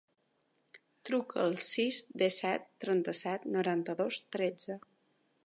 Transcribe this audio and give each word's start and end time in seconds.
Truca 1.09 1.43
al 1.43 1.53
sis, 1.67 1.99
disset, 2.23 2.67
trenta-set, 2.87 3.47
noranta-dos, 3.59 4.21
tretze. 4.39 4.81